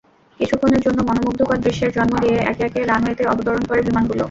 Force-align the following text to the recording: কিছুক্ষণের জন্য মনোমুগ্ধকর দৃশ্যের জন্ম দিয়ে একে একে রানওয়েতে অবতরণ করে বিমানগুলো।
কিছুক্ষণের 0.39 0.81
জন্য 0.85 0.99
মনোমুগ্ধকর 1.07 1.57
দৃশ্যের 1.65 1.91
জন্ম 1.97 2.13
দিয়ে 2.23 2.37
একে 2.51 2.63
একে 2.67 2.81
রানওয়েতে 2.83 3.23
অবতরণ 3.33 3.63
করে 3.69 3.81
বিমানগুলো। 3.87 4.19